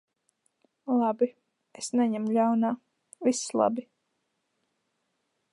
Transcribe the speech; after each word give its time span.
Labi. 1.01 1.27
Es 1.81 1.91
neņemu 2.01 2.33
ļaunā. 2.39 2.73
Viss 3.29 3.55
labi. 3.63 3.89